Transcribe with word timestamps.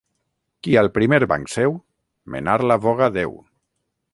Qui 0.67 0.71
al 0.81 0.89
primer 0.95 1.19
banc 1.33 1.51
seu, 1.57 1.75
menar 2.37 2.57
la 2.73 2.79
voga 2.87 3.11
deu. 3.19 3.37